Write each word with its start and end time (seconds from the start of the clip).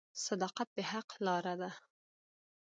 •صداقت 0.27 0.67
د 0.75 0.77
حق 0.91 1.09
لاره 1.25 1.53
ده. 1.61 1.71